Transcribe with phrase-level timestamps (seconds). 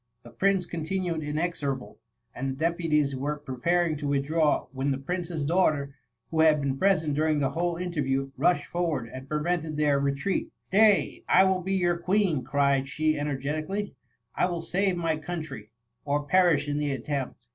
[0.23, 1.99] The prince con tinued inexorable;
[2.33, 3.61] and the deputies were pre THE MUMMY.
[3.61, 5.95] 9 paring to withdraw, when the princess daugh ter,
[6.31, 10.15] who had been present during the whole in terview, rushed forward and prevented thdr re
[10.15, 11.23] treat:—Stay!
[11.29, 13.93] I will be your Queen,'* cried she energetically;"
[14.35, 15.69] I will save my country,
[16.03, 17.45] or perish in the attempt